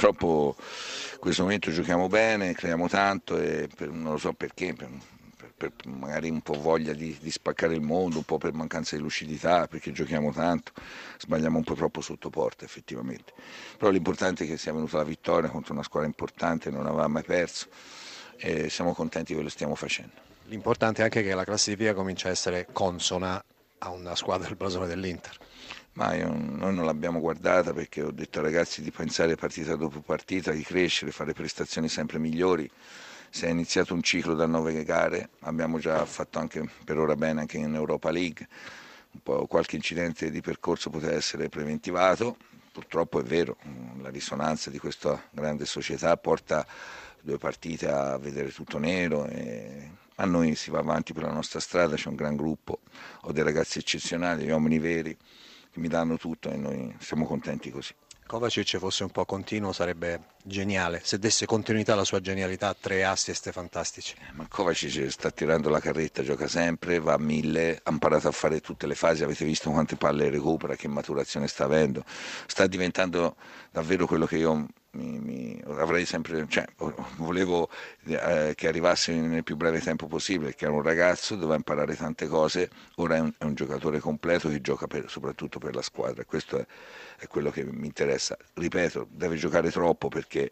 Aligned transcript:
purtroppo 0.00 0.56
in 1.12 1.18
questo 1.18 1.42
momento 1.42 1.70
giochiamo 1.70 2.08
bene, 2.08 2.54
creiamo 2.54 2.88
tanto 2.88 3.38
e 3.38 3.68
per, 3.74 3.90
non 3.90 4.12
lo 4.12 4.18
so 4.18 4.32
perché, 4.32 4.72
per, 4.72 4.88
per, 5.54 5.72
magari 5.84 6.30
un 6.30 6.40
po' 6.40 6.54
voglia 6.54 6.94
di, 6.94 7.18
di, 7.20 7.30
spaccare 7.30 7.74
il 7.74 7.82
mondo, 7.82 8.16
un 8.16 8.24
po' 8.24 8.38
per 8.38 8.54
mancanza 8.54 8.96
di 8.96 9.02
lucidità, 9.02 9.66
perché 9.66 9.92
giochiamo 9.92 10.32
tanto, 10.32 10.72
sbagliamo 11.18 11.58
un 11.58 11.64
po' 11.64 11.74
troppo 11.74 12.00
sotto 12.00 12.30
porta 12.30 12.64
effettivamente. 12.64 13.34
Però 13.76 13.90
l'importante 13.90 14.44
è 14.44 14.46
che 14.46 14.56
sia 14.56 14.72
venuta 14.72 14.96
la 14.96 15.04
vittoria 15.04 15.50
contro 15.50 15.74
una 15.74 15.82
squadra 15.82 16.08
importante, 16.08 16.70
non 16.70 16.86
aveva 16.86 17.06
mai 17.06 17.22
perso 17.22 17.66
e 18.38 18.70
siamo 18.70 18.94
contenti 18.94 19.34
che 19.34 19.42
lo 19.42 19.50
stiamo 19.50 19.74
facendo. 19.74 20.28
L'importante 20.44 21.02
è 21.02 21.04
anche 21.04 21.22
che 21.22 21.34
la 21.34 21.44
classifica 21.44 21.92
comincia 21.92 22.28
a 22.28 22.30
essere 22.30 22.68
consona 22.72 23.42
a 23.78 23.90
una 23.90 24.14
squadra 24.14 24.48
del 24.48 24.56
blasone 24.56 24.86
dell'Inter. 24.86 25.36
Ma 25.94 26.14
io, 26.14 26.28
noi 26.32 26.74
non 26.74 26.84
l'abbiamo 26.84 27.18
guardata 27.20 27.72
perché 27.72 28.02
ho 28.02 28.12
detto 28.12 28.38
ai 28.38 28.44
ragazzi 28.44 28.80
di 28.80 28.90
pensare 28.90 29.34
partita 29.34 29.74
dopo 29.74 30.00
partita, 30.00 30.52
di 30.52 30.62
crescere, 30.62 31.10
fare 31.10 31.32
prestazioni 31.32 31.88
sempre 31.88 32.18
migliori. 32.18 32.70
Si 33.28 33.44
è 33.44 33.48
iniziato 33.48 33.94
un 33.94 34.02
ciclo 34.02 34.34
da 34.34 34.46
nove 34.46 34.82
gare, 34.84 35.30
abbiamo 35.40 35.78
già 35.78 36.04
fatto 36.04 36.38
anche 36.38 36.68
per 36.84 36.98
ora 36.98 37.16
bene 37.16 37.40
anche 37.40 37.58
in 37.58 37.74
Europa 37.74 38.10
League, 38.10 38.48
qualche 39.48 39.76
incidente 39.76 40.30
di 40.30 40.40
percorso 40.40 40.90
poteva 40.90 41.14
essere 41.14 41.48
preventivato, 41.48 42.36
purtroppo 42.72 43.20
è 43.20 43.22
vero, 43.22 43.56
la 44.00 44.10
risonanza 44.10 44.70
di 44.70 44.78
questa 44.78 45.22
grande 45.30 45.64
società 45.64 46.16
porta 46.16 46.66
due 47.20 47.38
partite 47.38 47.88
a 47.88 48.16
vedere 48.18 48.50
tutto 48.50 48.78
nero 48.78 49.26
e 49.26 49.90
a 50.16 50.24
noi 50.24 50.54
si 50.54 50.70
va 50.70 50.78
avanti 50.78 51.12
per 51.12 51.22
la 51.24 51.32
nostra 51.32 51.60
strada, 51.60 51.96
c'è 51.96 52.08
un 52.08 52.16
gran 52.16 52.34
gruppo, 52.36 52.80
ho 53.22 53.32
dei 53.32 53.44
ragazzi 53.44 53.78
eccezionali, 53.78 54.44
gli 54.44 54.50
uomini 54.50 54.78
veri 54.78 55.16
che 55.72 55.80
mi 55.80 55.88
danno 55.88 56.16
tutto 56.16 56.50
e 56.50 56.56
noi 56.56 56.94
siamo 56.98 57.26
contenti 57.26 57.70
così. 57.70 57.94
Kovacic 58.30 58.78
fosse 58.78 59.02
un 59.02 59.10
po' 59.10 59.24
continuo 59.24 59.72
sarebbe 59.72 60.20
geniale, 60.44 61.00
se 61.02 61.18
desse 61.18 61.46
continuità 61.46 61.94
alla 61.94 62.04
sua 62.04 62.20
genialità, 62.20 62.72
tre 62.78 63.04
assist 63.04 63.50
fantastici. 63.50 64.14
Eh, 64.20 64.32
ma 64.34 64.46
Kovacic 64.48 65.08
sta 65.10 65.32
tirando 65.32 65.68
la 65.68 65.80
carretta, 65.80 66.22
gioca 66.22 66.46
sempre, 66.46 67.00
va 67.00 67.14
a 67.14 67.18
mille, 67.18 67.80
ha 67.82 67.90
imparato 67.90 68.28
a 68.28 68.30
fare 68.30 68.60
tutte 68.60 68.86
le 68.86 68.94
fasi, 68.94 69.24
avete 69.24 69.44
visto 69.44 69.68
quante 69.70 69.96
palle 69.96 70.30
recupera, 70.30 70.76
che 70.76 70.86
maturazione 70.86 71.48
sta 71.48 71.64
avendo, 71.64 72.04
sta 72.46 72.68
diventando 72.68 73.34
davvero 73.72 74.06
quello 74.06 74.26
che 74.26 74.36
io 74.36 74.68
avrei 75.78 76.04
sempre, 76.04 76.46
cioè, 76.48 76.64
volevo 77.16 77.68
eh, 78.06 78.52
che 78.56 78.68
arrivasse 78.68 79.12
nel 79.12 79.44
più 79.44 79.56
breve 79.56 79.80
tempo 79.80 80.06
possibile, 80.06 80.54
che 80.54 80.64
era 80.64 80.74
un 80.74 80.82
ragazzo, 80.82 81.34
doveva 81.34 81.56
imparare 81.56 81.96
tante 81.96 82.26
cose, 82.26 82.70
ora 82.96 83.16
è 83.16 83.20
un, 83.20 83.32
è 83.36 83.44
un 83.44 83.54
giocatore 83.54 83.98
completo 83.98 84.48
che 84.48 84.60
gioca 84.60 84.86
per, 84.86 85.08
soprattutto 85.08 85.58
per 85.58 85.74
la 85.74 85.82
squadra, 85.82 86.24
questo 86.24 86.58
è, 86.58 86.66
è, 87.18 87.26
quello 87.26 87.50
che 87.50 87.64
mi 87.64 87.86
interessa. 87.86 88.36
Ripeto, 88.54 89.08
deve 89.10 89.36
giocare 89.36 89.70
troppo 89.70 90.08
perché 90.08 90.50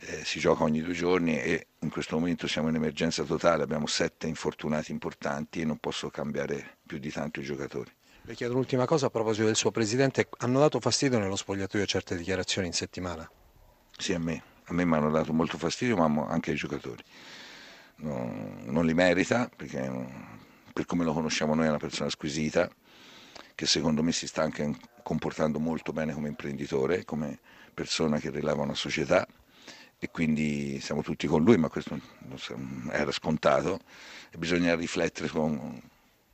eh, 0.00 0.24
si 0.24 0.38
gioca 0.38 0.62
ogni 0.62 0.82
due 0.82 0.94
giorni 0.94 1.40
e 1.40 1.66
in 1.80 1.90
questo 1.90 2.16
momento 2.16 2.46
siamo 2.46 2.68
in 2.68 2.74
emergenza 2.74 3.24
totale, 3.24 3.62
abbiamo 3.62 3.86
sette 3.86 4.26
infortunati 4.26 4.92
importanti 4.92 5.60
e 5.60 5.64
non 5.64 5.78
posso 5.78 6.10
cambiare 6.10 6.78
più 6.86 6.98
di 6.98 7.10
tanto 7.10 7.40
i 7.40 7.44
giocatori. 7.44 7.90
Le 8.22 8.34
chiedo 8.34 8.52
un'ultima 8.52 8.84
cosa 8.84 9.06
a 9.06 9.10
proposito 9.10 9.46
del 9.46 9.56
suo 9.56 9.70
presidente, 9.70 10.28
hanno 10.38 10.58
dato 10.58 10.80
fastidio 10.80 11.18
nello 11.18 11.36
spogliatoio 11.36 11.86
certe 11.86 12.14
dichiarazioni 12.14 12.66
in 12.66 12.74
settimana? 12.74 13.26
Sì, 13.98 14.14
a 14.14 14.18
me. 14.18 14.42
A 14.66 14.72
me 14.72 14.84
mi 14.84 14.94
hanno 14.94 15.10
dato 15.10 15.32
molto 15.32 15.58
fastidio, 15.58 15.96
ma 15.96 16.26
anche 16.28 16.50
ai 16.52 16.56
giocatori. 16.56 17.02
No, 17.96 18.60
non 18.64 18.86
li 18.86 18.94
merita, 18.94 19.50
perché 19.54 19.90
per 20.72 20.86
come 20.86 21.04
lo 21.04 21.12
conosciamo 21.12 21.54
noi 21.54 21.66
è 21.66 21.68
una 21.68 21.78
persona 21.78 22.08
squisita, 22.08 22.70
che 23.54 23.66
secondo 23.66 24.02
me 24.02 24.12
si 24.12 24.26
sta 24.28 24.42
anche 24.42 24.72
comportando 25.02 25.58
molto 25.58 25.92
bene 25.92 26.12
come 26.14 26.28
imprenditore, 26.28 27.04
come 27.04 27.38
persona 27.74 28.18
che 28.18 28.30
rileva 28.30 28.62
una 28.62 28.74
società 28.74 29.26
e 29.98 30.10
quindi 30.10 30.78
siamo 30.80 31.02
tutti 31.02 31.26
con 31.26 31.42
lui, 31.42 31.56
ma 31.56 31.68
questo 31.68 31.98
era 32.92 33.10
scontato 33.10 33.80
e 34.30 34.38
bisogna 34.38 34.76
riflettere 34.76 35.28
con, 35.28 35.80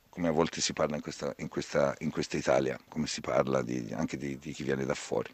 come 0.09 0.27
a 0.27 0.31
volte 0.31 0.61
si 0.61 0.73
parla 0.73 0.95
in 0.97 1.01
questa, 1.01 1.33
in 1.37 1.47
questa, 1.47 1.95
in 1.99 2.11
questa 2.11 2.37
Italia, 2.37 2.79
come 2.87 3.07
si 3.07 3.21
parla 3.21 3.63
di, 3.63 3.91
anche 3.93 4.17
di, 4.17 4.37
di 4.37 4.53
chi 4.53 4.63
viene 4.63 4.85
da 4.85 4.93
fuori. 4.93 5.33